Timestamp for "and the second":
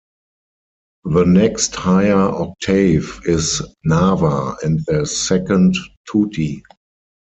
4.63-5.75